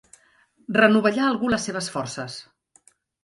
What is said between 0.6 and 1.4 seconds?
Renovellar